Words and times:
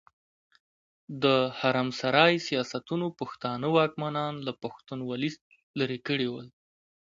د 1.23 1.25
حرم 1.59 1.89
سرای 1.99 2.33
سياستونو 2.47 3.07
پښتانه 3.19 3.67
واکمنان 3.77 4.33
له 4.47 4.51
پښتونولي 4.63 5.29
ليرې 5.77 5.99
کړي 6.07 6.27
ول. 6.29 6.47